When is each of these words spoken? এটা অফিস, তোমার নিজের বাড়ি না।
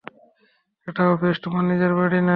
এটা 0.87 1.03
অফিস, 1.13 1.35
তোমার 1.43 1.63
নিজের 1.63 1.91
বাড়ি 1.95 2.19
না। 2.19 2.29